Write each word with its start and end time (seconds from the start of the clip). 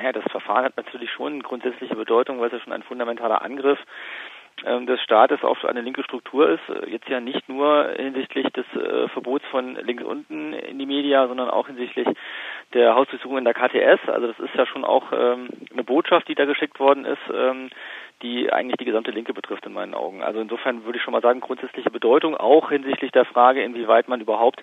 Naja, 0.00 0.12
das 0.12 0.24
Verfahren 0.30 0.64
hat 0.64 0.78
natürlich 0.78 1.10
schon 1.10 1.42
grundsätzliche 1.42 1.94
Bedeutung, 1.94 2.40
weil 2.40 2.46
es 2.46 2.54
ja 2.54 2.60
schon 2.60 2.72
ein 2.72 2.82
fundamentaler 2.82 3.42
Angriff 3.42 3.78
ähm, 4.64 4.86
des 4.86 4.98
Staates 5.02 5.44
auf 5.44 5.62
eine 5.66 5.82
linke 5.82 6.02
Struktur 6.02 6.48
ist. 6.48 6.66
Äh, 6.70 6.88
jetzt 6.88 7.08
ja 7.10 7.20
nicht 7.20 7.46
nur 7.50 7.86
hinsichtlich 7.94 8.46
des 8.46 8.64
äh, 8.74 9.08
Verbots 9.08 9.44
von 9.50 9.74
links 9.74 10.02
unten 10.02 10.54
in 10.54 10.78
die 10.78 10.86
Media, 10.86 11.28
sondern 11.28 11.50
auch 11.50 11.66
hinsichtlich 11.66 12.08
der 12.72 12.94
Hausdurchsuchung 12.94 13.36
in 13.36 13.44
der 13.44 13.52
KTS. 13.52 14.08
Also 14.08 14.28
das 14.28 14.38
ist 14.38 14.54
ja 14.54 14.64
schon 14.64 14.84
auch 14.84 15.12
ähm, 15.12 15.48
eine 15.70 15.84
Botschaft, 15.84 16.28
die 16.28 16.34
da 16.34 16.46
geschickt 16.46 16.80
worden 16.80 17.04
ist, 17.04 17.20
ähm, 17.30 17.68
die 18.22 18.50
eigentlich 18.50 18.78
die 18.78 18.86
gesamte 18.86 19.10
Linke 19.10 19.34
betrifft 19.34 19.66
in 19.66 19.74
meinen 19.74 19.92
Augen. 19.92 20.22
Also 20.22 20.40
insofern 20.40 20.86
würde 20.86 20.96
ich 20.96 21.04
schon 21.04 21.12
mal 21.12 21.20
sagen, 21.20 21.40
grundsätzliche 21.40 21.90
Bedeutung, 21.90 22.38
auch 22.38 22.70
hinsichtlich 22.70 23.12
der 23.12 23.26
Frage, 23.26 23.62
inwieweit 23.62 24.08
man 24.08 24.22
überhaupt 24.22 24.62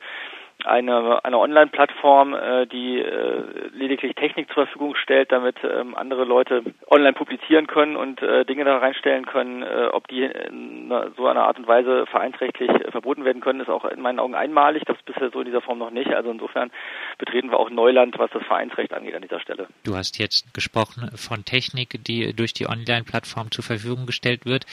eine, 0.68 1.24
eine 1.24 1.38
Online-Plattform, 1.38 2.34
äh, 2.34 2.66
die 2.68 3.00
äh, 3.00 3.44
lediglich 3.74 4.16
Technik 4.16 4.48
zur 4.48 4.66
Verfügung 4.66 4.96
stellt, 4.96 5.32
damit 5.32 5.56
ähm, 5.64 5.96
andere 5.96 6.24
Leute 6.24 6.64
online 6.90 7.14
publizieren 7.14 7.68
können 7.68 7.96
und 7.96 8.22
äh, 8.22 8.46
Dinge 8.46 8.66
da 8.66 8.78
reinstellen 8.78 9.26
können. 9.26 9.64
Äh, 9.64 9.90
ob 9.92 10.08
die 10.08 10.24
in 10.24 10.92
so 11.16 11.28
einer 11.28 11.44
Art 11.44 11.58
und 11.58 11.68
Weise 11.68 12.06
vereinsrechtlich 12.08 12.70
äh, 12.70 12.92
verboten 12.92 13.26
werden 13.26 13.42
können, 13.42 13.62
ist 13.62 13.70
auch 13.70 13.86
in 13.86 14.02
meinen 14.02 14.20
Augen 14.20 14.36
einmalig. 14.36 14.84
Das 14.86 14.98
ist 14.98 15.06
bisher 15.06 15.30
so 15.32 15.40
in 15.40 15.46
dieser 15.46 15.62
Form 15.62 15.80
noch 15.80 15.92
nicht. 15.92 16.14
Also 16.14 16.32
insofern 16.32 16.72
betreten 17.18 17.52
wir 17.52 17.60
auch 17.60 17.70
Neuland, 17.70 18.18
was 18.20 18.32
das 18.32 18.44
Vereinsrecht 18.44 18.94
angeht 18.94 19.16
an 19.16 19.22
dieser 19.22 19.40
Stelle. 19.40 19.68
Du 19.84 19.96
hast 19.96 20.20
jetzt 20.20 20.54
gesprochen 20.54 21.10
von 21.16 21.46
Technik, 21.46 22.04
die 22.04 22.34
durch 22.34 22.54
die 22.54 22.68
Online-Plattform 22.68 23.52
zur 23.52 23.64
Verfügung 23.64 24.06
gestellt 24.06 24.46
wird. 24.46 24.66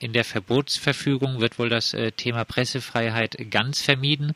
In 0.00 0.12
der 0.12 0.24
Verbotsverfügung 0.24 1.40
wird 1.40 1.58
wohl 1.58 1.68
das 1.68 1.94
äh, 1.94 2.12
Thema 2.12 2.44
Pressefreiheit 2.44 3.36
ganz 3.50 3.82
vermieden. 3.82 4.34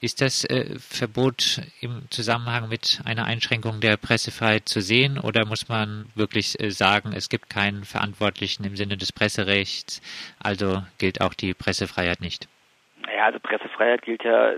Ist 0.00 0.20
das 0.20 0.44
äh, 0.44 0.78
Verbot 0.78 1.62
im 1.80 2.02
Zusammenhang 2.10 2.68
mit 2.68 3.00
einer 3.04 3.24
Einschränkung 3.24 3.80
der 3.80 3.96
Pressefreiheit 3.96 4.68
zu 4.68 4.82
sehen 4.82 5.18
oder 5.18 5.46
muss 5.46 5.68
man 5.68 6.06
wirklich 6.14 6.60
äh, 6.60 6.70
sagen, 6.70 7.12
es 7.14 7.30
gibt 7.30 7.48
keinen 7.48 7.84
Verantwortlichen 7.84 8.64
im 8.64 8.76
Sinne 8.76 8.98
des 8.98 9.12
Presserechts, 9.12 10.02
also 10.38 10.84
gilt 10.98 11.22
auch 11.22 11.32
die 11.32 11.54
Pressefreiheit 11.54 12.20
nicht? 12.20 12.46
Ja, 13.16 13.24
also 13.24 13.40
Pressefreiheit 13.40 14.02
gilt 14.02 14.24
ja 14.24 14.52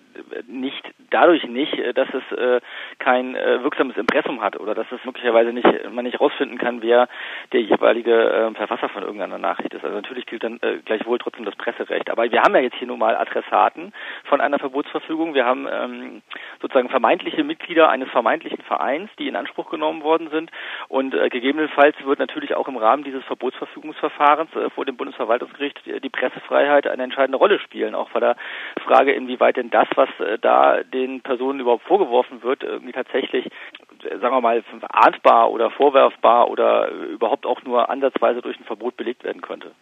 nicht 0.49 0.83
dadurch 1.11 1.45
nicht, 1.45 1.73
dass 1.97 2.09
es 2.13 2.37
äh, 2.37 2.61
kein 2.99 3.37
äh, 3.37 3.63
wirksames 3.63 3.97
Impressum 3.97 4.43
hat 4.43 4.59
oder 4.59 4.75
dass 4.75 4.91
es 4.91 5.05
möglicherweise 5.05 5.53
nicht 5.53 5.65
man 5.93 6.05
nicht 6.05 6.21
rausfinden 6.21 6.59
kann, 6.59 6.83
wer 6.83 7.09
der 7.53 7.61
jeweilige 7.61 8.13
äh, 8.13 8.55
Verfasser 8.55 8.89
von 8.89 9.05
irgendeiner 9.05 9.39
Nachricht 9.39 9.75
ist. 9.75 9.85
Also 9.85 9.95
natürlich 9.95 10.27
gilt 10.27 10.43
dann 10.43 10.59
äh, 10.63 10.79
gleichwohl 10.85 11.19
trotzdem 11.19 11.45
das 11.45 11.55
Presserecht. 11.55 12.11
Aber 12.11 12.29
wir 12.29 12.43
haben 12.43 12.53
ja 12.57 12.61
jetzt 12.61 12.77
hier 12.79 12.89
nun 12.89 12.99
mal 12.99 13.15
Adressaten 13.15 13.93
von 14.25 14.41
einer 14.41 14.59
Verbotsverfügung. 14.59 15.35
Wir 15.35 15.45
haben 15.45 15.69
ähm, 15.71 16.23
sozusagen 16.61 16.89
vermeintliche 16.89 17.45
Mitglieder 17.45 17.89
eines 17.91 18.11
vermeintlichen 18.11 18.65
Vereins, 18.65 19.09
die 19.21 19.29
in 19.29 19.37
Anspruch 19.37 19.71
genommen 19.71 20.03
worden 20.03 20.31
sind. 20.31 20.51
Und 20.89 21.15
äh, 21.15 21.29
gegebenenfalls 21.29 21.95
wird 22.05 22.19
natürlich 22.19 22.57
auch 22.57 22.67
im 22.67 22.77
Rahmen 22.77 23.05
dieses 23.05 23.23
Verbotsverfügungsverfahrens 23.27 24.51
äh, 24.57 24.71
vor 24.71 24.85
dem 24.85 24.97
Bundesverwaltungsgericht 24.97 25.81
die, 25.87 26.01
die 26.01 26.11
Pressefreiheit 26.11 26.89
eine 26.89 27.05
entscheidende 27.05 27.39
Rolle 27.39 27.61
spielen, 27.61 27.95
auch 27.95 28.11
bei 28.11 28.19
der 28.19 28.37
Frage, 28.87 29.13
inwieweit 29.13 29.57
denn 29.57 29.71
das, 29.71 29.89
was 29.95 30.09
äh, 30.21 30.39
da 30.39 30.83
den 30.83 31.21
Personen 31.21 31.61
überhaupt 31.61 31.85
vorgeworfen 31.85 32.43
wird, 32.43 32.63
irgendwie 32.63 32.93
tatsächlich, 32.93 33.47
äh, 33.47 34.19
sagen 34.19 34.35
wir 34.35 34.41
mal, 34.41 34.63
ahndbar 34.91 35.51
oder 35.51 35.71
vorwerfbar 35.71 36.51
oder 36.51 36.91
überhaupt 36.91 37.47
auch 37.47 37.63
nur 37.63 37.91
ansatzweise 37.91 38.43
durch 38.43 38.59
ein 38.59 38.65
Verbot 38.65 38.97
belegt 38.97 39.25
werden 39.25 39.43
könnte. 39.43 39.73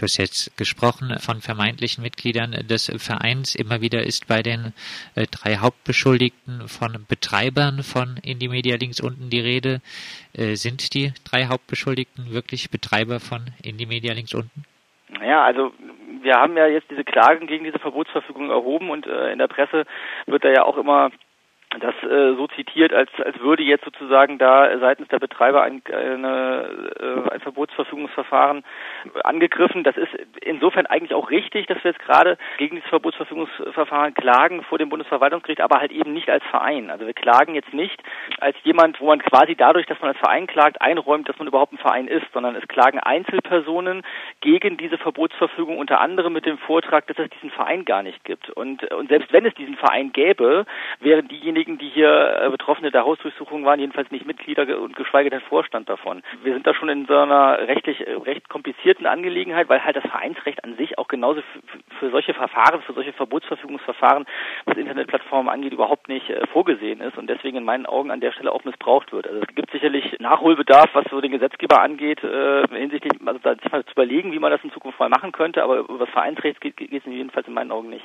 Du 0.00 0.04
hast 0.04 0.16
jetzt 0.16 0.56
gesprochen 0.56 1.18
von 1.18 1.42
vermeintlichen 1.42 2.02
Mitgliedern 2.02 2.52
des 2.52 2.90
Vereins. 2.96 3.54
Immer 3.54 3.82
wieder 3.82 4.02
ist 4.02 4.28
bei 4.28 4.40
den 4.40 4.72
äh, 5.14 5.26
drei 5.30 5.56
Hauptbeschuldigten 5.56 6.68
von 6.68 7.04
Betreibern 7.06 7.82
von 7.82 8.16
Indie 8.22 8.48
Media 8.48 8.76
links 8.76 9.00
unten 9.00 9.28
die 9.28 9.40
Rede. 9.40 9.82
Äh, 10.32 10.54
sind 10.54 10.94
die 10.94 11.12
drei 11.30 11.48
Hauptbeschuldigten 11.48 12.32
wirklich 12.32 12.70
Betreiber 12.70 13.20
von 13.20 13.42
Indie 13.62 13.84
Media 13.84 14.14
links 14.14 14.32
unten? 14.32 14.64
Ja, 15.22 15.44
also 15.44 15.72
wir 16.22 16.34
haben 16.34 16.56
ja 16.56 16.66
jetzt 16.66 16.90
diese 16.90 17.04
Klagen 17.04 17.46
gegen 17.46 17.64
diese 17.64 17.78
Verbotsverfügung 17.78 18.50
erhoben 18.50 18.90
und 18.90 19.06
äh, 19.06 19.32
in 19.32 19.38
der 19.38 19.48
Presse 19.48 19.84
wird 20.26 20.44
da 20.44 20.50
ja 20.50 20.64
auch 20.64 20.76
immer 20.76 21.10
das 21.78 21.94
äh, 22.02 22.34
so 22.34 22.48
zitiert, 22.48 22.92
als, 22.92 23.10
als 23.24 23.38
würde 23.40 23.62
jetzt 23.62 23.84
sozusagen 23.84 24.38
da 24.38 24.76
seitens 24.78 25.06
der 25.08 25.20
Betreiber 25.20 25.62
ein, 25.62 25.82
eine, 25.86 26.68
äh, 26.98 27.30
ein 27.30 27.40
Verbotsverfügungsverfahren 27.40 28.64
angegriffen. 29.22 29.84
Das 29.84 29.96
ist 29.96 30.12
insofern 30.42 30.86
eigentlich 30.86 31.14
auch 31.14 31.30
richtig, 31.30 31.66
dass 31.66 31.82
wir 31.84 31.92
jetzt 31.92 32.04
gerade 32.04 32.38
gegen 32.58 32.76
dieses 32.76 32.88
Verbotsverfügungsverfahren 32.88 34.14
klagen 34.14 34.64
vor 34.64 34.78
dem 34.78 34.88
Bundesverwaltungsgericht, 34.88 35.60
aber 35.60 35.78
halt 35.78 35.92
eben 35.92 36.12
nicht 36.12 36.28
als 36.28 36.42
Verein. 36.50 36.90
Also 36.90 37.06
wir 37.06 37.14
klagen 37.14 37.54
jetzt 37.54 37.72
nicht 37.72 38.02
als 38.40 38.56
jemand, 38.64 39.00
wo 39.00 39.06
man 39.06 39.22
quasi 39.22 39.54
dadurch, 39.54 39.86
dass 39.86 40.00
man 40.00 40.10
als 40.10 40.18
Verein 40.18 40.48
klagt, 40.48 40.80
einräumt, 40.80 41.28
dass 41.28 41.38
man 41.38 41.46
überhaupt 41.46 41.72
ein 41.72 41.78
Verein 41.78 42.08
ist, 42.08 42.26
sondern 42.32 42.56
es 42.56 42.66
klagen 42.66 42.98
Einzelpersonen 42.98 44.02
gegen 44.40 44.76
diese 44.76 44.98
Verbotsverfügung 44.98 45.78
unter 45.78 46.00
anderem 46.00 46.32
mit 46.32 46.46
dem 46.46 46.58
Vortrag, 46.58 47.06
dass 47.06 47.18
es 47.18 47.30
diesen 47.30 47.50
Verein 47.50 47.84
gar 47.84 48.02
nicht 48.02 48.24
gibt. 48.24 48.50
Und, 48.50 48.82
und 48.92 49.08
selbst 49.08 49.32
wenn 49.32 49.46
es 49.46 49.54
diesen 49.54 49.76
Verein 49.76 50.12
gäbe, 50.12 50.66
wären 50.98 51.28
diejenigen 51.28 51.59
diejenigen, 51.60 51.78
die 51.78 51.88
hier 51.88 52.40
äh, 52.42 52.50
Betroffene 52.50 52.90
der 52.90 53.04
Hausdurchsuchung 53.04 53.64
waren, 53.64 53.80
jedenfalls 53.80 54.10
nicht 54.10 54.26
Mitglieder 54.26 54.78
und 54.80 54.96
geschweige 54.96 55.30
denn 55.30 55.40
Vorstand 55.40 55.88
davon. 55.88 56.22
Wir 56.42 56.52
sind 56.54 56.66
da 56.66 56.74
schon 56.74 56.88
in 56.88 57.06
so 57.06 57.16
einer 57.16 57.58
rechtlich 57.68 58.06
äh, 58.06 58.14
recht 58.14 58.48
komplizierten 58.48 59.06
Angelegenheit, 59.06 59.68
weil 59.68 59.84
halt 59.84 59.96
das 59.96 60.04
Vereinsrecht 60.04 60.64
an 60.64 60.76
sich 60.76 60.98
auch 60.98 61.08
genauso 61.08 61.42
für 61.98 62.10
solche 62.10 62.34
Verfahren, 62.34 62.82
für 62.82 62.92
solche 62.92 63.12
Verbotsverfügungsverfahren, 63.12 64.26
was 64.64 64.76
Internetplattformen 64.76 65.52
angeht, 65.52 65.72
überhaupt 65.72 66.08
nicht 66.08 66.28
äh, 66.30 66.46
vorgesehen 66.46 67.00
ist 67.00 67.18
und 67.18 67.28
deswegen 67.28 67.58
in 67.58 67.64
meinen 67.64 67.86
Augen 67.86 68.10
an 68.10 68.20
der 68.20 68.32
Stelle 68.32 68.52
auch 68.52 68.64
missbraucht 68.64 69.12
wird. 69.12 69.26
Also 69.26 69.40
es 69.40 69.54
gibt 69.54 69.70
sicherlich 69.70 70.18
Nachholbedarf, 70.18 70.90
was 70.94 71.04
so 71.10 71.20
den 71.20 71.32
Gesetzgeber 71.32 71.80
angeht, 71.80 72.20
hinsichtlich 72.20 73.12
also 73.24 73.40
da 73.42 73.56
zu 73.56 73.92
überlegen, 73.92 74.32
wie 74.32 74.38
man 74.38 74.50
das 74.50 74.62
in 74.64 74.72
Zukunft 74.72 74.98
mal 74.98 75.08
machen 75.08 75.32
könnte, 75.32 75.62
aber 75.62 75.80
über 75.80 75.98
das 75.98 76.10
Vereinsrecht 76.10 76.60
geht 76.60 76.92
es 76.92 77.04
jedenfalls 77.04 77.46
in 77.46 77.54
meinen 77.54 77.72
Augen 77.72 77.90
nicht. 77.90 78.04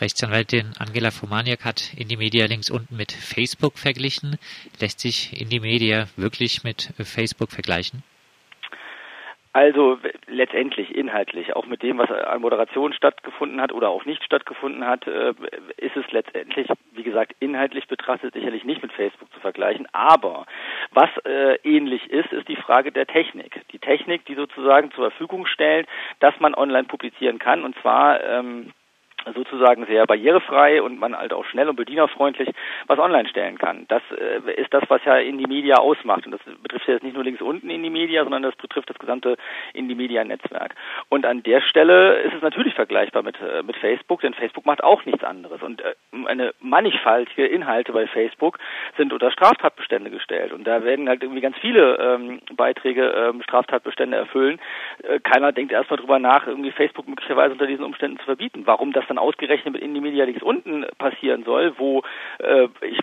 Rechtsanwältin 0.00 0.72
Angela 0.78 1.10
Fomaniak 1.10 1.64
hat 1.64 1.92
Indie-Media 1.96 2.46
links 2.46 2.70
unten 2.70 2.96
mit 2.96 3.12
Facebook 3.12 3.78
verglichen. 3.78 4.38
Lässt 4.80 5.00
sich 5.00 5.40
Indie-Media 5.40 6.06
wirklich 6.16 6.64
mit 6.64 6.92
Facebook 7.02 7.50
vergleichen? 7.50 8.02
Also 9.52 9.98
letztendlich 10.28 10.94
inhaltlich, 10.94 11.56
auch 11.56 11.66
mit 11.66 11.82
dem, 11.82 11.98
was 11.98 12.10
an 12.10 12.40
Moderation 12.40 12.92
stattgefunden 12.92 13.60
hat 13.60 13.72
oder 13.72 13.88
auch 13.88 14.04
nicht 14.04 14.22
stattgefunden 14.22 14.86
hat, 14.86 15.06
äh, 15.08 15.34
ist 15.78 15.96
es 15.96 16.04
letztendlich, 16.12 16.68
wie 16.92 17.02
gesagt, 17.02 17.34
inhaltlich 17.40 17.88
betrachtet 17.88 18.34
sicherlich 18.34 18.62
nicht 18.64 18.82
mit 18.82 18.92
Facebook 18.92 19.32
zu 19.32 19.40
vergleichen. 19.40 19.88
Aber 19.92 20.46
was 20.92 21.08
äh, 21.24 21.56
ähnlich 21.64 22.08
ist, 22.08 22.30
ist 22.32 22.46
die 22.46 22.54
Frage 22.54 22.92
der 22.92 23.06
Technik. 23.06 23.62
Die 23.72 23.80
Technik, 23.80 24.26
die 24.26 24.36
sozusagen 24.36 24.92
zur 24.92 25.10
Verfügung 25.10 25.46
stellt, 25.46 25.88
dass 26.20 26.38
man 26.38 26.54
online 26.54 26.86
publizieren 26.86 27.40
kann 27.40 27.64
und 27.64 27.74
zwar 27.80 28.22
ähm, 28.22 28.72
sozusagen 29.34 29.86
sehr 29.86 30.06
barrierefrei 30.06 30.82
und 30.82 30.98
man 30.98 31.16
halt 31.16 31.32
auch 31.32 31.44
schnell 31.44 31.68
und 31.68 31.76
bedienerfreundlich 31.76 32.48
was 32.86 32.98
online 32.98 33.28
stellen 33.28 33.58
kann. 33.58 33.86
Das 33.88 34.02
äh, 34.12 34.52
ist 34.60 34.72
das, 34.72 34.84
was 34.88 35.04
ja 35.04 35.16
Indie 35.16 35.46
Media 35.46 35.76
ausmacht. 35.76 36.26
Und 36.26 36.32
das 36.32 36.40
betrifft 36.62 36.88
ja 36.88 36.94
jetzt 36.94 37.02
nicht 37.04 37.14
nur 37.14 37.24
links 37.24 37.42
unten 37.42 37.70
Indie 37.70 37.90
Media, 37.90 38.22
sondern 38.22 38.42
das 38.42 38.56
betrifft 38.56 38.90
das 38.90 38.98
gesamte 38.98 39.36
Indie 39.74 39.94
Media 39.94 40.24
Netzwerk. 40.24 40.74
Und 41.08 41.26
an 41.26 41.42
der 41.42 41.60
Stelle 41.60 42.20
ist 42.20 42.34
es 42.34 42.42
natürlich 42.42 42.74
vergleichbar 42.74 43.22
mit, 43.22 43.36
äh, 43.40 43.62
mit 43.62 43.76
Facebook, 43.76 44.20
denn 44.20 44.34
Facebook 44.34 44.66
macht 44.66 44.82
auch 44.82 45.04
nichts 45.04 45.24
anderes. 45.24 45.62
Und 45.62 45.82
äh, 45.82 45.94
eine 46.26 46.54
mannigfaltige 46.60 47.46
Inhalte 47.46 47.92
bei 47.92 48.06
Facebook 48.06 48.58
sind 48.96 49.12
unter 49.12 49.30
Straftatbestände 49.30 50.10
gestellt. 50.10 50.52
Und 50.52 50.66
da 50.66 50.84
werden 50.84 51.08
halt 51.08 51.22
irgendwie 51.22 51.40
ganz 51.40 51.56
viele 51.58 51.96
ähm, 51.96 52.40
Beiträge 52.56 53.08
ähm, 53.08 53.42
Straftatbestände 53.42 54.16
erfüllen. 54.16 54.60
Äh, 55.02 55.20
keiner 55.20 55.52
denkt 55.52 55.72
erstmal 55.72 55.98
drüber 55.98 56.18
nach, 56.18 56.46
irgendwie 56.46 56.72
Facebook 56.72 57.08
möglicherweise 57.08 57.52
unter 57.52 57.66
diesen 57.66 57.84
Umständen 57.84 58.18
zu 58.18 58.24
verbieten. 58.24 58.62
Warum 58.64 58.92
das 58.92 59.06
dann 59.06 59.17
ausgerechnet 59.20 59.74
mit 59.74 59.82
Indie 59.82 60.00
Media 60.00 60.24
links 60.24 60.42
unten 60.42 60.86
passieren 60.98 61.44
soll, 61.44 61.74
wo 61.78 62.02
äh, 62.38 62.68
ich 62.82 62.98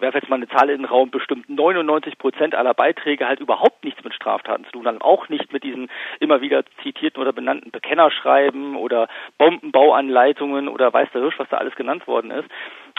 werfe 0.00 0.18
jetzt 0.18 0.28
mal 0.28 0.36
eine 0.36 0.48
Zahl 0.48 0.70
in 0.70 0.78
den 0.78 0.84
Raum, 0.84 1.10
bestimmt 1.10 1.48
99 1.48 2.18
Prozent 2.18 2.54
aller 2.54 2.74
Beiträge 2.74 3.26
halt 3.26 3.40
überhaupt 3.40 3.84
nichts 3.84 4.02
mit 4.04 4.14
Straftaten 4.14 4.64
zu 4.64 4.72
tun 4.72 4.86
haben, 4.86 5.02
auch 5.02 5.28
nicht 5.28 5.52
mit 5.52 5.64
diesen 5.64 5.88
immer 6.20 6.40
wieder 6.40 6.62
zitierten 6.82 7.20
oder 7.20 7.32
benannten 7.32 7.70
Bekennerschreiben 7.70 8.76
oder 8.76 9.08
Bombenbauanleitungen 9.38 10.68
oder 10.68 10.92
weiß 10.92 11.08
der 11.12 11.22
Hirsch, 11.22 11.38
was 11.38 11.48
da 11.48 11.58
alles 11.58 11.74
genannt 11.74 12.06
worden 12.06 12.30
ist. 12.30 12.48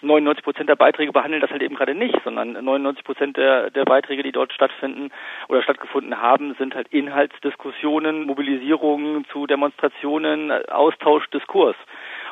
99 0.01 0.43
Prozent 0.43 0.69
der 0.69 0.75
Beiträge 0.75 1.11
behandeln 1.11 1.41
das 1.41 1.51
halt 1.51 1.61
eben 1.61 1.75
gerade 1.75 1.93
nicht, 1.93 2.17
sondern 2.23 2.53
99 2.53 3.03
Prozent 3.03 3.37
der, 3.37 3.69
der 3.69 3.83
Beiträge, 3.83 4.23
die 4.23 4.31
dort 4.31 4.53
stattfinden 4.53 5.11
oder 5.49 5.61
stattgefunden 5.61 6.21
haben, 6.21 6.55
sind 6.55 6.73
halt 6.73 6.87
Inhaltsdiskussionen, 6.89 8.25
Mobilisierungen 8.25 9.25
zu 9.31 9.45
Demonstrationen, 9.45 10.51
Austausch, 10.69 11.27
Diskurs. 11.31 11.75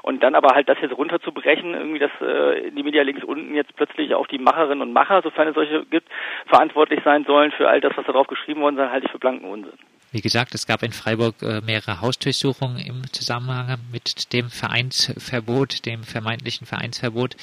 Und 0.08 0.24
dann 0.24 0.36
aber 0.36 0.56
halt 0.56 0.70
das 0.70 0.78
jetzt 0.82 0.98
runterzubrechen, 0.98 1.74
irgendwie, 1.74 2.00
dass 2.00 2.12
äh, 2.22 2.72
die 2.72 2.82
Media 2.82 3.04
links 3.04 3.26
unten 3.26 3.54
jetzt 3.54 3.76
plötzlich 3.76 4.16
auch 4.16 4.26
die 4.28 4.38
Macherinnen 4.38 4.82
und 4.82 4.94
Macher, 4.94 5.22
sofern 5.22 5.50
es 5.50 5.54
solche 5.54 5.84
gibt, 5.84 6.08
verantwortlich 6.46 7.02
sein 7.04 7.26
sollen 7.26 7.52
für 7.52 7.68
all 7.68 7.82
das, 7.82 7.92
was 7.98 8.06
darauf 8.06 8.26
geschrieben 8.28 8.62
worden 8.62 8.78
ist, 8.78 8.90
halte 8.90 9.08
ich 9.08 9.12
für 9.12 9.20
blanken 9.20 9.50
Unsinn. 9.50 9.74
Wie 10.14 10.22
gesagt, 10.22 10.56
es 10.56 10.66
gab 10.66 10.82
in 10.82 10.94
Freiburg 10.94 11.36
äh, 11.42 11.60
mehrere 11.60 12.00
Hausdurchsuchungen 12.00 12.78
im 12.78 13.04
Zusammenhang 13.12 13.80
mit 13.92 14.32
dem 14.32 14.50
Vereinsverbot, 14.50 15.86
dem 15.86 16.04
vermeintlichen 16.04 16.66
Vereinsverbot. 16.66 17.36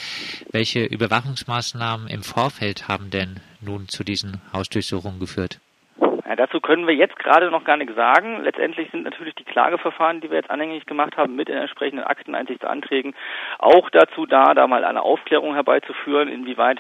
Welche 0.51 0.87
Überwachungsmaßnahmen 0.87 2.09
im 2.09 2.23
Vorfeld 2.23 2.89
haben 2.89 3.11
denn 3.11 3.41
nun 3.61 3.89
zu 3.89 4.05
diesen 4.05 4.41
Hausdurchsuchungen 4.55 5.21
geführt? 5.21 5.61
Ja, 6.27 6.37
dazu 6.37 6.61
können 6.61 6.87
wir 6.87 6.95
jetzt 6.95 7.19
gerade 7.19 7.51
noch 7.51 7.65
gar 7.65 7.77
nichts 7.77 7.95
sagen. 7.95 8.43
Letztendlich 8.43 8.91
sind 8.91 9.05
natürlich 9.05 9.35
die 9.35 9.45
Klageverfahren, 9.45 10.21
die 10.21 10.31
wir 10.31 10.39
jetzt 10.39 10.51
anhängig 10.51 10.87
gemacht 10.87 11.17
haben, 11.19 11.37
mit 11.37 11.49
den 11.49 11.59
entsprechenden 11.59 12.05
Akteneinsichtsanträgen 12.05 13.15
auch 13.59 13.91
dazu 13.91 14.25
da, 14.25 14.55
da 14.55 14.67
mal 14.67 14.85
eine 14.85 15.03
Aufklärung 15.03 15.55
herbeizuführen, 15.55 16.29
inwieweit 16.29 16.79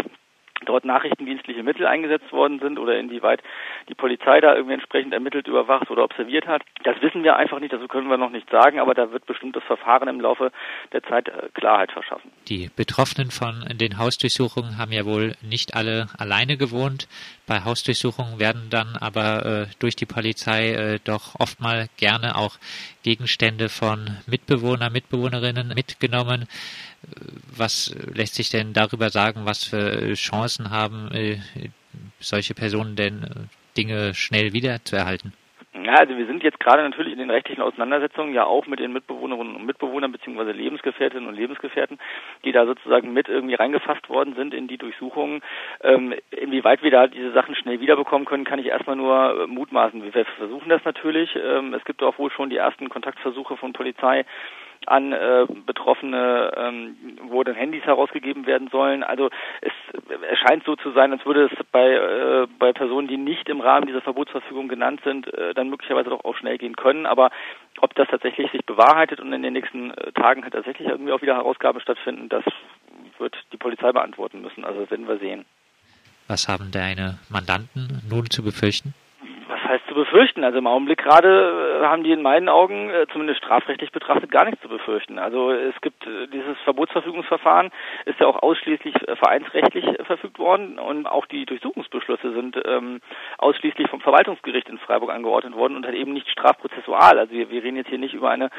dort 0.64 0.84
nachrichtendienstliche 0.84 1.62
Mittel 1.62 1.86
eingesetzt 1.86 2.32
worden 2.32 2.60
sind 2.60 2.78
oder 2.78 2.98
inwieweit 2.98 3.42
die 3.88 3.94
Polizei 3.94 4.40
da 4.40 4.54
irgendwie 4.54 4.74
entsprechend 4.74 5.12
ermittelt, 5.12 5.46
überwacht 5.46 5.90
oder 5.90 6.04
observiert 6.04 6.46
hat. 6.46 6.62
Das 6.82 7.00
wissen 7.02 7.24
wir 7.24 7.36
einfach 7.36 7.60
nicht, 7.60 7.72
dazu 7.72 7.88
können 7.88 8.08
wir 8.08 8.16
noch 8.16 8.30
nicht 8.30 8.48
sagen, 8.50 8.80
aber 8.80 8.94
da 8.94 9.12
wird 9.12 9.26
bestimmt 9.26 9.56
das 9.56 9.64
Verfahren 9.64 10.08
im 10.08 10.20
Laufe 10.20 10.52
der 10.92 11.02
Zeit 11.02 11.28
äh, 11.28 11.48
Klarheit 11.54 11.92
verschaffen. 11.92 12.30
Die 12.48 12.70
Betroffenen 12.74 13.30
von 13.30 13.64
den 13.74 13.98
Hausdurchsuchungen 13.98 14.78
haben 14.78 14.92
ja 14.92 15.04
wohl 15.04 15.34
nicht 15.42 15.74
alle 15.74 16.08
alleine 16.18 16.56
gewohnt. 16.56 17.08
Bei 17.46 17.64
Hausdurchsuchungen 17.64 18.38
werden 18.38 18.68
dann 18.70 18.96
aber 19.00 19.44
äh, 19.44 19.66
durch 19.78 19.96
die 19.96 20.06
Polizei 20.06 20.72
äh, 20.72 20.98
doch 21.04 21.38
oft 21.38 21.60
mal 21.60 21.88
gerne 21.96 22.36
auch 22.36 22.56
Gegenstände 23.02 23.68
von 23.68 24.16
Mitbewohner, 24.26 24.90
Mitbewohnerinnen 24.90 25.68
mitgenommen. 25.68 26.46
Was 27.56 27.94
lässt 28.14 28.34
sich 28.34 28.50
denn 28.50 28.72
darüber 28.72 29.10
sagen, 29.10 29.42
was 29.44 29.64
für 29.64 30.12
Chancen 30.14 30.70
haben 30.70 31.10
äh, 31.12 31.38
solche 32.18 32.54
Personen 32.54 32.96
denn 32.96 33.22
äh, 33.22 33.76
Dinge 33.76 34.14
schnell 34.14 34.52
wiederzuerhalten? 34.52 35.32
Ja, 35.84 35.94
also 35.94 36.16
wir 36.16 36.26
sind 36.26 36.44
jetzt 36.44 36.60
gerade 36.60 36.82
natürlich 36.82 37.12
in 37.12 37.18
den 37.18 37.30
rechtlichen 37.30 37.60
Auseinandersetzungen 37.60 38.32
ja 38.32 38.44
auch 38.44 38.66
mit 38.68 38.78
den 38.78 38.92
Mitbewohnerinnen 38.92 39.56
und 39.56 39.66
Mitbewohnern 39.66 40.12
beziehungsweise 40.12 40.52
Lebensgefährtinnen 40.52 41.28
und 41.28 41.34
Lebensgefährten, 41.34 41.98
die 42.44 42.52
da 42.52 42.64
sozusagen 42.64 43.12
mit 43.12 43.28
irgendwie 43.28 43.56
reingefasst 43.56 44.08
worden 44.08 44.34
sind 44.34 44.54
in 44.54 44.68
die 44.68 44.78
Durchsuchungen. 44.78 45.42
Ähm, 45.82 46.14
inwieweit 46.30 46.84
wir 46.84 46.92
da 46.92 47.08
diese 47.08 47.32
Sachen 47.32 47.56
schnell 47.56 47.80
wiederbekommen 47.80 48.24
können, 48.24 48.44
kann 48.44 48.60
ich 48.60 48.66
erstmal 48.66 48.96
nur 48.96 49.42
äh, 49.42 49.46
mutmaßen. 49.48 50.02
Wir 50.02 50.24
versuchen 50.24 50.68
das 50.68 50.84
natürlich. 50.84 51.36
Ähm, 51.36 51.74
es 51.74 51.84
gibt 51.84 52.02
auch 52.04 52.18
wohl 52.18 52.30
schon 52.30 52.50
die 52.50 52.56
ersten 52.56 52.88
Kontaktversuche 52.88 53.56
von 53.56 53.72
Polizei 53.72 54.24
an 54.86 55.12
äh, 55.12 55.46
Betroffene, 55.66 56.52
ähm, 56.56 56.96
wo 57.28 57.42
dann 57.42 57.54
Handys 57.54 57.84
herausgegeben 57.84 58.46
werden 58.46 58.68
sollen. 58.68 59.02
Also 59.02 59.30
es 59.60 59.72
erscheint 60.28 60.64
so 60.64 60.76
zu 60.76 60.92
sein, 60.92 61.12
als 61.12 61.24
würde 61.24 61.46
es 61.46 61.66
bei, 61.72 61.92
äh, 61.92 62.46
bei 62.58 62.72
Personen, 62.72 63.08
die 63.08 63.16
nicht 63.16 63.48
im 63.48 63.60
Rahmen 63.60 63.86
dieser 63.86 64.02
Verbotsverfügung 64.02 64.68
genannt 64.68 65.00
sind, 65.04 65.32
äh, 65.32 65.54
dann 65.54 65.70
möglicherweise 65.70 66.10
doch 66.10 66.24
auch 66.24 66.36
schnell 66.36 66.58
gehen 66.58 66.76
können. 66.76 67.06
Aber 67.06 67.30
ob 67.80 67.94
das 67.94 68.08
tatsächlich 68.08 68.50
sich 68.52 68.64
bewahrheitet 68.64 69.20
und 69.20 69.32
in 69.32 69.42
den 69.42 69.52
nächsten 69.52 69.90
äh, 69.92 70.12
Tagen 70.12 70.42
halt 70.42 70.54
tatsächlich 70.54 70.88
irgendwie 70.88 71.12
auch 71.12 71.22
wieder 71.22 71.36
Herausgaben 71.36 71.80
stattfinden, 71.80 72.28
das 72.28 72.44
wird 73.18 73.36
die 73.52 73.56
Polizei 73.56 73.92
beantworten 73.92 74.42
müssen. 74.42 74.64
Also 74.64 74.80
das 74.80 74.90
werden 74.90 75.08
wir 75.08 75.18
sehen. 75.18 75.44
Was 76.26 76.48
haben 76.48 76.70
deine 76.70 77.18
Mandanten 77.28 78.02
nun 78.08 78.30
zu 78.30 78.42
befürchten? 78.42 78.94
Heißt 79.64 79.86
zu 79.88 79.94
befürchten? 79.94 80.44
Also 80.44 80.58
im 80.58 80.66
Augenblick 80.66 80.98
gerade 80.98 81.80
äh, 81.82 81.86
haben 81.86 82.04
die 82.04 82.12
in 82.12 82.22
meinen 82.22 82.48
Augen, 82.48 82.90
äh, 82.90 83.06
zumindest 83.12 83.38
strafrechtlich 83.38 83.92
betrachtet, 83.92 84.30
gar 84.30 84.44
nichts 84.44 84.60
zu 84.62 84.68
befürchten. 84.68 85.18
Also 85.18 85.50
es 85.50 85.78
gibt 85.80 86.06
äh, 86.06 86.26
dieses 86.28 86.58
Verbotsverfügungsverfahren, 86.64 87.70
ist 88.04 88.20
ja 88.20 88.26
auch 88.26 88.42
ausschließlich 88.42 88.94
vereinsrechtlich 89.16 89.84
verfügt 90.04 90.38
worden 90.38 90.78
und 90.78 91.06
auch 91.06 91.26
die 91.26 91.46
Durchsuchungsbeschlüsse 91.46 92.32
sind 92.32 92.60
ähm, 92.64 93.00
ausschließlich 93.38 93.88
vom 93.88 94.00
Verwaltungsgericht 94.00 94.68
in 94.68 94.78
Freiburg 94.78 95.10
angeordnet 95.10 95.54
worden 95.54 95.76
und 95.76 95.86
halt 95.86 95.96
eben 95.96 96.12
nicht 96.12 96.28
strafprozessual. 96.28 97.18
Also 97.18 97.32
wir, 97.32 97.50
wir 97.50 97.62
reden 97.62 97.76
jetzt 97.76 97.90
hier 97.90 97.98
nicht 97.98 98.14
über 98.14 98.30
eine 98.30 98.50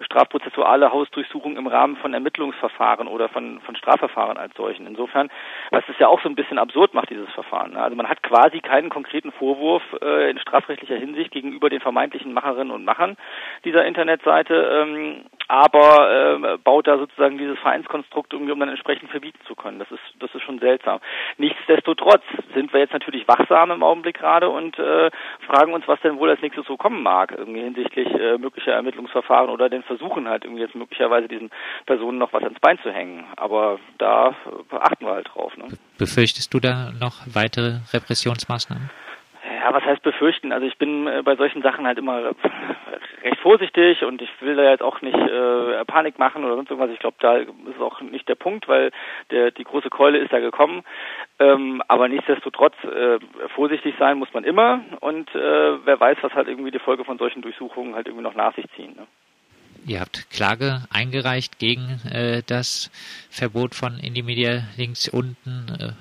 strafprozessuale 0.00 0.92
Hausdurchsuchung 0.92 1.56
im 1.56 1.66
Rahmen 1.66 1.96
von 1.96 2.14
Ermittlungsverfahren 2.14 3.08
oder 3.08 3.28
von, 3.28 3.60
von 3.60 3.76
Strafverfahren 3.76 4.36
als 4.36 4.54
solchen. 4.54 4.86
Insofern, 4.86 5.30
was 5.70 5.84
es 5.88 5.98
ja 5.98 6.08
auch 6.08 6.22
so 6.22 6.28
ein 6.28 6.34
bisschen 6.34 6.58
absurd 6.58 6.94
macht, 6.94 7.10
dieses 7.10 7.30
Verfahren. 7.30 7.76
Also 7.76 7.96
man 7.96 8.08
hat 8.08 8.22
quasi 8.22 8.60
keinen 8.60 8.90
konkreten 8.90 9.32
Vorwurf 9.32 9.82
äh, 10.00 10.30
in 10.30 10.38
strafrechtlicher 10.38 10.96
Hinsicht 10.96 11.30
gegenüber 11.30 11.70
den 11.70 11.80
vermeintlichen 11.80 12.32
Macherinnen 12.32 12.70
und 12.70 12.84
Machern 12.84 13.16
dieser 13.64 13.84
Internetseite, 13.84 14.54
ähm, 14.54 15.24
aber 15.48 16.38
äh, 16.54 16.58
baut 16.58 16.86
da 16.86 16.98
sozusagen 16.98 17.38
dieses 17.38 17.58
Vereinskonstrukt 17.58 18.32
irgendwie, 18.32 18.52
um 18.52 18.60
dann 18.60 18.68
entsprechend 18.68 19.10
verbieten 19.10 19.40
zu 19.46 19.54
können. 19.54 19.78
Das 19.78 19.90
ist, 19.90 20.02
das 20.20 20.34
ist 20.34 20.42
schon 20.42 20.58
seltsam. 20.58 21.00
Nichtsdestotrotz 21.38 22.22
sind 22.54 22.72
wir 22.72 22.80
jetzt 22.80 22.92
natürlich 22.92 23.26
wachsam 23.26 23.70
im 23.70 23.82
Augenblick 23.82 24.18
gerade 24.18 24.48
und 24.48 24.78
äh, 24.78 25.10
fragen 25.46 25.72
uns, 25.72 25.88
was 25.88 26.00
denn 26.00 26.18
wohl 26.18 26.30
als 26.30 26.42
nächstes 26.42 26.66
so 26.66 26.76
kommen 26.76 27.02
mag, 27.02 27.32
irgendwie 27.36 27.62
hinsichtlich 27.62 28.08
äh, 28.14 28.38
möglicher 28.38 28.72
Ermittlungsverfahren 28.72 29.50
oder 29.50 29.68
den 29.68 29.82
versuchen 29.88 30.28
halt 30.28 30.44
irgendwie 30.44 30.62
jetzt 30.62 30.76
möglicherweise 30.76 31.26
diesen 31.26 31.50
Personen 31.86 32.18
noch 32.18 32.32
was 32.32 32.44
ans 32.44 32.60
Bein 32.60 32.78
zu 32.78 32.92
hängen. 32.92 33.24
Aber 33.36 33.80
da 33.98 34.36
achten 34.70 35.04
wir 35.04 35.14
halt 35.14 35.28
drauf. 35.34 35.56
Ne? 35.56 35.64
Befürchtest 35.98 36.54
du 36.54 36.60
da 36.60 36.92
noch 37.00 37.16
weitere 37.26 37.80
Repressionsmaßnahmen? 37.92 38.90
Ja, 39.60 39.72
was 39.72 39.84
heißt 39.84 40.02
befürchten? 40.02 40.52
Also 40.52 40.66
ich 40.66 40.78
bin 40.78 41.06
äh, 41.06 41.22
bei 41.24 41.34
solchen 41.34 41.62
Sachen 41.62 41.86
halt 41.86 41.98
immer 41.98 42.32
recht 43.22 43.40
vorsichtig 43.40 44.04
und 44.04 44.22
ich 44.22 44.30
will 44.40 44.56
da 44.56 44.70
jetzt 44.70 44.82
auch 44.82 45.00
nicht 45.00 45.16
äh, 45.16 45.84
Panik 45.84 46.18
machen 46.18 46.44
oder 46.44 46.56
sonst 46.56 46.70
irgendwas. 46.70 46.92
Ich 46.92 47.00
glaube, 47.00 47.16
da 47.20 47.36
ist 47.38 47.80
auch 47.80 48.00
nicht 48.00 48.28
der 48.28 48.34
Punkt, 48.34 48.68
weil 48.68 48.90
der 49.30 49.50
die 49.50 49.64
große 49.64 49.90
Keule 49.90 50.18
ist 50.18 50.32
ja 50.32 50.38
gekommen. 50.38 50.84
Ähm, 51.38 51.82
aber 51.88 52.08
nichtsdestotrotz 52.08 52.74
äh, 52.84 53.18
vorsichtig 53.54 53.94
sein 53.98 54.18
muss 54.18 54.32
man 54.32 54.44
immer 54.44 54.80
und 55.00 55.34
äh, 55.34 55.84
wer 55.84 55.98
weiß, 55.98 56.18
was 56.22 56.34
halt 56.34 56.48
irgendwie 56.48 56.70
die 56.70 56.78
Folge 56.78 57.04
von 57.04 57.18
solchen 57.18 57.42
Durchsuchungen 57.42 57.94
halt 57.94 58.06
irgendwie 58.06 58.24
noch 58.24 58.34
nach 58.34 58.54
sich 58.54 58.66
ziehen. 58.76 58.94
Ne? 58.96 59.06
Ihr 59.86 60.00
habt 60.00 60.30
Klage 60.30 60.82
eingereicht 60.90 61.58
gegen 61.58 62.00
äh, 62.10 62.42
das 62.46 62.90
Verbot 63.30 63.74
von 63.74 63.98
Indie-Media 63.98 64.64
links 64.76 65.08
unten 65.08 65.66
äh, 65.80 65.92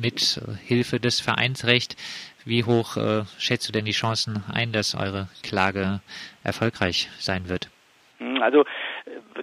mit 0.00 0.40
Hilfe 0.66 1.00
des 1.00 1.20
Vereinsrechts. 1.20 1.96
Wie 2.44 2.64
hoch 2.64 2.96
äh, 2.96 3.24
schätzt 3.38 3.68
du 3.68 3.72
denn 3.72 3.84
die 3.84 3.92
Chancen 3.92 4.42
ein, 4.52 4.72
dass 4.72 4.94
eure 4.94 5.28
Klage 5.42 6.00
erfolgreich 6.42 7.08
sein 7.18 7.48
wird? 7.48 7.68
Also 8.40 8.64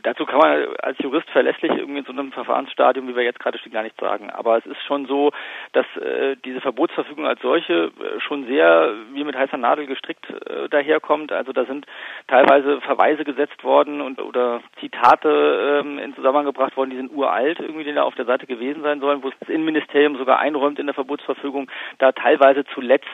dazu 0.03 0.25
kann 0.25 0.39
man 0.39 0.67
als 0.81 0.97
Jurist 0.99 1.29
verlässlich 1.29 1.71
irgendwie 1.71 1.99
in 1.99 2.05
so 2.05 2.11
einem 2.11 2.31
Verfahrensstadium, 2.31 3.07
wie 3.07 3.15
wir 3.15 3.23
jetzt 3.23 3.39
gerade 3.39 3.57
stehen, 3.57 3.73
gar 3.73 3.83
nichts 3.83 3.99
sagen. 3.99 4.29
Aber 4.29 4.57
es 4.57 4.65
ist 4.65 4.81
schon 4.83 5.05
so, 5.05 5.31
dass 5.73 5.85
äh, 5.97 6.35
diese 6.45 6.61
Verbotsverfügung 6.61 7.25
als 7.25 7.41
solche 7.41 7.73
äh, 7.73 8.19
schon 8.19 8.45
sehr 8.47 8.93
wie 9.13 9.23
mit 9.23 9.35
heißer 9.35 9.57
Nadel 9.57 9.85
gestrickt 9.85 10.29
äh, 10.29 10.69
daherkommt. 10.69 11.31
Also 11.31 11.53
da 11.53 11.65
sind 11.65 11.85
teilweise 12.27 12.81
Verweise 12.81 13.23
gesetzt 13.23 13.63
worden 13.63 14.01
und 14.01 14.21
oder 14.21 14.61
Zitate 14.79 15.81
ähm, 15.83 15.99
in 15.99 16.15
Zusammenhang 16.15 16.45
gebracht 16.45 16.77
worden, 16.77 16.89
die 16.89 16.97
sind 16.97 17.11
uralt 17.11 17.59
irgendwie, 17.59 17.83
die 17.83 17.93
da 17.93 18.03
auf 18.03 18.15
der 18.15 18.25
Seite 18.25 18.47
gewesen 18.47 18.83
sein 18.83 18.99
sollen, 18.99 19.23
wo 19.23 19.29
das 19.29 19.49
Innenministerium 19.49 20.17
sogar 20.17 20.39
einräumt 20.39 20.79
in 20.79 20.87
der 20.87 20.95
Verbotsverfügung, 20.95 21.69
da 21.99 22.11
teilweise 22.11 22.65
zuletzt 22.73 23.07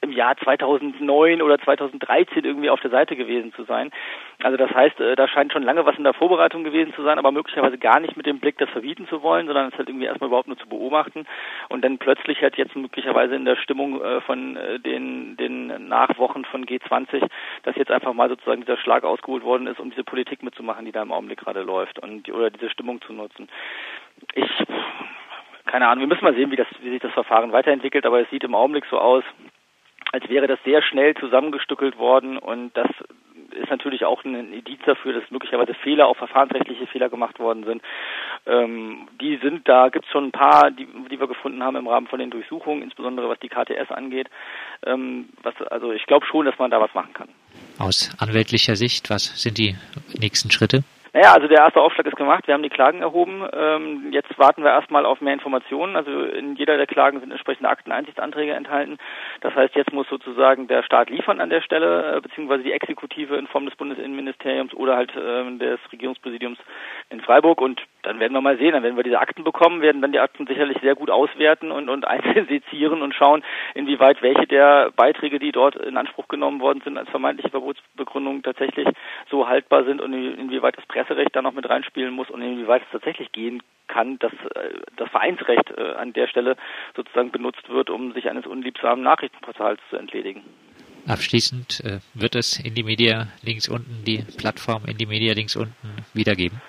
im 0.00 0.12
Jahr 0.12 0.36
2009 0.36 1.40
oder 1.40 1.58
2013 1.58 2.44
irgendwie 2.44 2.70
auf 2.70 2.80
der 2.80 2.90
Seite 2.90 3.14
gewesen 3.14 3.52
zu 3.54 3.64
sein. 3.64 3.90
Also 4.42 4.56
das 4.56 4.70
heißt, 4.70 4.98
äh, 5.00 5.14
da 5.14 5.28
scheint 5.28 5.52
schon 5.52 5.62
lange 5.62 5.86
was 5.86 5.96
in 5.96 6.04
der 6.04 6.12
Vorbereitung 6.12 6.64
gewesen 6.64 6.92
zu 6.94 7.02
sein, 7.02 7.18
aber 7.18 7.30
möglicherweise 7.30 7.78
gar 7.78 8.00
nicht 8.00 8.16
mit 8.16 8.26
dem 8.26 8.40
Blick, 8.40 8.58
das 8.58 8.68
verbieten 8.70 9.06
zu 9.08 9.22
wollen, 9.22 9.46
sondern 9.46 9.68
es 9.68 9.78
halt 9.78 9.88
irgendwie 9.88 10.06
erstmal 10.06 10.28
überhaupt 10.28 10.48
nur 10.48 10.58
zu 10.58 10.68
beobachten 10.68 11.24
und 11.68 11.84
dann 11.84 11.98
plötzlich 11.98 12.42
halt 12.42 12.56
jetzt 12.56 12.74
möglicherweise 12.74 13.36
in 13.36 13.44
der 13.44 13.56
Stimmung 13.56 14.02
äh, 14.02 14.20
von 14.22 14.56
äh, 14.56 14.80
den, 14.80 15.36
den 15.36 15.88
Nachwochen 15.88 16.44
von 16.44 16.66
G20, 16.66 17.24
dass 17.62 17.76
jetzt 17.76 17.92
einfach 17.92 18.12
mal 18.12 18.28
sozusagen 18.28 18.62
dieser 18.62 18.76
Schlag 18.76 19.04
ausgeholt 19.04 19.44
worden 19.44 19.68
ist, 19.68 19.78
um 19.78 19.90
diese 19.90 20.04
Politik 20.04 20.42
mitzumachen, 20.42 20.84
die 20.84 20.92
da 20.92 21.02
im 21.02 21.12
Augenblick 21.12 21.38
gerade 21.38 21.62
läuft 21.62 22.00
und 22.00 22.28
oder 22.28 22.50
diese 22.50 22.70
Stimmung 22.70 23.00
zu 23.02 23.12
nutzen. 23.12 23.48
Ich 24.34 24.50
keine 25.74 25.88
Ahnung, 25.88 26.02
wir 26.02 26.06
müssen 26.06 26.22
mal 26.22 26.36
sehen, 26.36 26.52
wie, 26.52 26.56
das, 26.56 26.68
wie 26.82 26.90
sich 26.90 27.02
das 27.02 27.12
Verfahren 27.14 27.50
weiterentwickelt, 27.50 28.06
aber 28.06 28.20
es 28.20 28.30
sieht 28.30 28.44
im 28.44 28.54
Augenblick 28.54 28.84
so 28.88 28.96
aus, 28.96 29.24
als 30.12 30.28
wäre 30.28 30.46
das 30.46 30.60
sehr 30.64 30.82
schnell 30.82 31.16
zusammengestückelt 31.16 31.98
worden 31.98 32.38
und 32.38 32.76
das 32.76 32.86
ist 33.60 33.70
natürlich 33.70 34.04
auch 34.04 34.24
ein 34.24 34.52
Indiz 34.52 34.78
dafür, 34.86 35.14
dass 35.14 35.28
möglicherweise 35.32 35.74
Fehler, 35.74 36.06
auch 36.06 36.16
verfahrensrechtliche 36.16 36.86
Fehler 36.86 37.08
gemacht 37.08 37.40
worden 37.40 37.64
sind. 37.64 37.82
Ähm, 38.46 39.08
die 39.20 39.36
sind, 39.38 39.68
da 39.68 39.88
gibt 39.88 40.04
es 40.04 40.12
schon 40.12 40.26
ein 40.26 40.30
paar, 40.30 40.70
die, 40.70 40.86
die 41.10 41.18
wir 41.18 41.26
gefunden 41.26 41.64
haben 41.64 41.74
im 41.74 41.88
Rahmen 41.88 42.06
von 42.06 42.20
den 42.20 42.30
Durchsuchungen, 42.30 42.84
insbesondere 42.84 43.28
was 43.28 43.40
die 43.40 43.48
KTS 43.48 43.90
angeht. 43.90 44.28
Ähm, 44.86 45.28
was, 45.42 45.54
also 45.72 45.90
ich 45.90 46.06
glaube 46.06 46.24
schon, 46.24 46.46
dass 46.46 46.56
man 46.56 46.70
da 46.70 46.80
was 46.80 46.94
machen 46.94 47.14
kann. 47.14 47.28
Aus 47.80 48.16
anwältlicher 48.20 48.76
Sicht, 48.76 49.10
was 49.10 49.42
sind 49.42 49.58
die 49.58 49.74
nächsten 50.20 50.52
Schritte? 50.52 50.84
Naja, 51.14 51.32
also 51.32 51.46
der 51.46 51.58
erste 51.58 51.80
Aufschlag 51.80 52.08
ist 52.08 52.16
gemacht. 52.16 52.48
Wir 52.48 52.54
haben 52.54 52.64
die 52.64 52.68
Klagen 52.68 53.00
erhoben. 53.00 53.48
Ähm, 53.52 54.08
jetzt 54.10 54.36
warten 54.36 54.64
wir 54.64 54.70
erstmal 54.70 55.06
auf 55.06 55.20
mehr 55.20 55.32
Informationen. 55.32 55.94
Also 55.94 56.10
in 56.24 56.56
jeder 56.56 56.76
der 56.76 56.88
Klagen 56.88 57.20
sind 57.20 57.30
entsprechende 57.30 57.68
Akteneinsichtsanträge 57.68 58.52
enthalten. 58.52 58.98
Das 59.40 59.54
heißt, 59.54 59.76
jetzt 59.76 59.92
muss 59.92 60.08
sozusagen 60.08 60.66
der 60.66 60.82
Staat 60.82 61.10
liefern 61.10 61.40
an 61.40 61.50
der 61.50 61.60
Stelle, 61.60 62.16
äh, 62.16 62.20
beziehungsweise 62.20 62.64
die 62.64 62.72
Exekutive 62.72 63.36
in 63.36 63.46
Form 63.46 63.64
des 63.64 63.76
Bundesinnenministeriums 63.76 64.74
oder 64.74 64.96
halt 64.96 65.14
äh, 65.14 65.56
des 65.56 65.78
Regierungspräsidiums 65.92 66.58
in 67.10 67.20
Freiburg. 67.20 67.60
Und 67.60 67.80
dann 68.04 68.20
werden 68.20 68.32
wir 68.32 68.40
mal 68.40 68.58
sehen, 68.58 68.72
dann 68.72 68.82
werden 68.82 68.96
wir 68.96 69.02
diese 69.02 69.18
Akten 69.18 69.44
bekommen, 69.44 69.80
werden 69.80 70.02
dann 70.02 70.12
die 70.12 70.18
Akten 70.18 70.46
sicherlich 70.46 70.78
sehr 70.80 70.94
gut 70.94 71.10
auswerten 71.10 71.70
und, 71.70 71.88
und 71.88 72.04
einzeln 72.06 72.46
sezieren 72.46 73.02
und 73.02 73.14
schauen, 73.14 73.42
inwieweit 73.74 74.22
welche 74.22 74.46
der 74.46 74.92
Beiträge, 74.94 75.38
die 75.38 75.52
dort 75.52 75.76
in 75.76 75.96
Anspruch 75.96 76.28
genommen 76.28 76.60
worden 76.60 76.82
sind 76.84 76.98
als 76.98 77.08
vermeintliche 77.08 77.50
Verbotsbegründung 77.50 78.42
tatsächlich 78.42 78.88
so 79.30 79.48
haltbar 79.48 79.84
sind 79.84 80.00
und 80.00 80.12
inwieweit 80.12 80.76
das 80.76 80.86
Presserecht 80.86 81.34
da 81.34 81.42
noch 81.42 81.52
mit 81.52 81.68
reinspielen 81.68 82.14
muss 82.14 82.30
und 82.30 82.42
inwieweit 82.42 82.82
es 82.82 82.90
tatsächlich 82.92 83.32
gehen 83.32 83.62
kann, 83.86 84.18
dass 84.18 84.32
äh, 84.32 84.70
das 84.96 85.10
Vereinsrecht 85.10 85.70
äh, 85.76 85.94
an 85.94 86.12
der 86.12 86.28
Stelle 86.28 86.56
sozusagen 86.96 87.30
benutzt 87.30 87.68
wird, 87.68 87.90
um 87.90 88.12
sich 88.12 88.28
eines 88.28 88.46
unliebsamen 88.46 89.04
Nachrichtenportals 89.04 89.80
zu 89.90 89.96
entledigen. 89.96 90.42
Abschließend 91.06 91.82
äh, 91.84 92.00
wird 92.14 92.34
es 92.34 92.58
in 92.58 92.72
Media 92.84 93.28
links 93.42 93.68
unten, 93.68 94.04
die 94.04 94.24
Plattform 94.38 94.84
in 94.86 94.96
Media 95.06 95.34
links 95.34 95.54
unten 95.54 95.96
wiedergeben? 96.14 96.62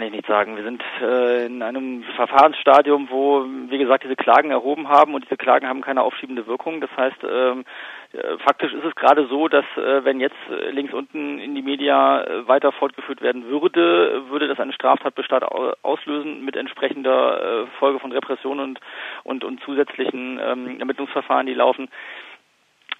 Kann 0.00 0.06
ich 0.06 0.14
nichts 0.14 0.28
sagen. 0.28 0.56
Wir 0.56 0.64
sind 0.64 0.82
äh, 1.02 1.44
in 1.44 1.62
einem 1.62 2.04
Verfahrensstadium, 2.16 3.08
wo, 3.10 3.44
wie 3.68 3.76
gesagt, 3.76 4.02
diese 4.02 4.16
Klagen 4.16 4.50
erhoben 4.50 4.88
haben 4.88 5.12
und 5.12 5.26
diese 5.26 5.36
Klagen 5.36 5.68
haben 5.68 5.82
keine 5.82 6.00
aufschiebende 6.00 6.46
Wirkung. 6.46 6.80
Das 6.80 6.88
heißt, 6.96 7.18
ähm, 7.22 7.66
äh, 8.14 8.38
faktisch 8.38 8.72
ist 8.72 8.86
es 8.86 8.94
gerade 8.94 9.26
so, 9.26 9.48
dass 9.48 9.66
äh, 9.76 10.02
wenn 10.02 10.18
jetzt 10.18 10.38
links 10.70 10.94
unten 10.94 11.38
in 11.38 11.54
die 11.54 11.60
Media 11.60 12.22
äh, 12.22 12.48
weiter 12.48 12.72
fortgeführt 12.72 13.20
werden 13.20 13.50
würde, 13.50 14.22
würde 14.30 14.48
das 14.48 14.58
einen 14.58 14.72
Straftatbestand 14.72 15.44
auslösen 15.44 16.46
mit 16.46 16.56
entsprechender 16.56 17.64
äh, 17.64 17.66
Folge 17.78 17.98
von 17.98 18.10
Repression 18.10 18.58
und, 18.58 18.80
und, 19.24 19.44
und 19.44 19.60
zusätzlichen 19.64 20.40
ähm, 20.42 20.78
Ermittlungsverfahren, 20.78 21.46
die 21.46 21.52
laufen. 21.52 21.90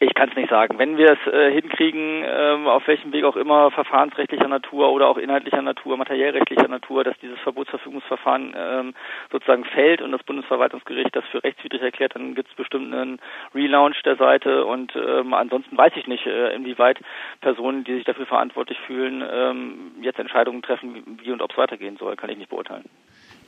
Ich 0.02 0.14
kann 0.14 0.30
es 0.30 0.35
nicht 0.35 0.49
sagen. 0.49 0.78
Wenn 0.78 0.97
wir 0.97 1.12
es 1.12 1.30
äh, 1.30 1.52
hinkriegen, 1.52 2.25
ähm, 2.26 2.66
auf 2.66 2.87
welchem 2.88 3.12
Weg 3.12 3.25
auch 3.25 3.37
immer, 3.37 3.71
verfahrensrechtlicher 3.71 4.49
Natur 4.49 4.90
oder 4.92 5.09
auch 5.09 5.19
inhaltlicher 5.19 5.61
Natur, 5.61 5.99
materiellrechtlicher 5.99 6.69
Natur, 6.69 7.04
dass 7.04 7.19
dieses 7.19 7.38
Verbotsverfügungsverfahren 7.40 8.54
ähm, 8.57 8.95
sozusagen 9.30 9.66
fällt 9.66 10.00
und 10.00 10.12
das 10.12 10.23
Bundesverwaltungsgericht 10.23 11.14
das 11.14 11.25
für 11.30 11.45
rechtswidrig 11.45 11.83
erklärt, 11.83 12.14
dann 12.14 12.35
gibt 12.35 12.49
es 12.49 12.57
bestimmt 12.57 12.95
einen 12.95 13.21
Relaunch 13.54 14.02
der 14.02 14.16
Seite 14.16 14.64
und 14.64 14.97
ähm, 14.97 15.35
ansonsten 15.35 15.76
weiß 15.76 15.92
ich 15.97 16.07
nicht, 16.07 16.26
äh, 16.26 16.54
inwieweit 16.54 16.99
Personen, 17.42 17.85
die 17.85 17.97
sich 17.97 18.04
dafür 18.04 18.25
verantwortlich 18.25 18.78
fühlen, 18.87 19.23
ähm, 19.30 19.92
jetzt 20.00 20.19
Entscheidungen 20.19 20.62
treffen, 20.62 21.19
wie 21.23 21.30
und 21.30 21.42
ob 21.42 21.50
es 21.52 21.59
weitergehen 21.59 21.99
soll, 21.99 22.16
kann 22.16 22.30
ich 22.30 22.38
nicht 22.38 22.49
beurteilen. 22.49 22.88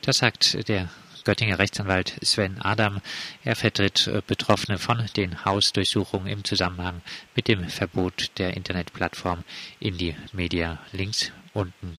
Das 0.05 0.19
sagt 0.19 0.69
der 0.69 0.87
Göttinger 1.23 1.59
Rechtsanwalt 1.59 2.15
Sven 2.21 2.61
Adam. 2.61 3.01
Er 3.43 3.55
vertritt 3.55 4.07
äh, 4.07 4.21
Betroffene 4.25 4.77
von 4.77 5.05
den 5.17 5.45
Hausdurchsuchungen 5.45 6.27
im 6.27 6.43
Zusammenhang 6.43 7.01
mit 7.35 7.47
dem 7.47 7.67
Verbot 7.67 8.31
der 8.37 8.55
Internetplattform 8.55 9.43
in 9.79 9.97
die 9.97 10.15
Media 10.31 10.79
links 10.91 11.31
unten. 11.53 11.91